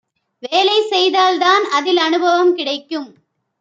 [0.43, 3.09] வேலை செய்தால் தான் அதில் அனுபவம் கிடைக்கும்.